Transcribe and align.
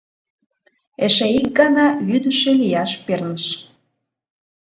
Эше 1.05 1.27
ик 1.37 1.47
гана 1.59 1.87
вӱдышӧ 2.07 2.51
лияш 2.61 2.91
перныш. 3.05 3.45